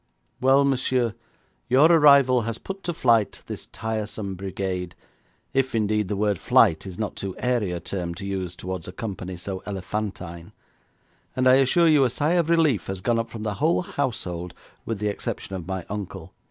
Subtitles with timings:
[0.41, 1.13] 'Well, monsieur,
[1.69, 4.95] your arrival has put to flight this tiresome brigade,
[5.53, 8.91] if, indeed, the word flight is not too airy a term to use towards a
[8.93, 10.53] company so elephantine,
[11.35, 14.55] and I assure you a sigh of relief has gone up from the whole household
[14.87, 16.33] with the exception of my uncle.